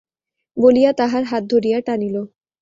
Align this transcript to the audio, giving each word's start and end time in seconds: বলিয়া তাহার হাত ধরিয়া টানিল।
বলিয়া 0.57 0.91
তাহার 0.93 1.23
হাত 1.23 1.43
ধরিয়া 1.49 1.79
টানিল। 1.81 2.15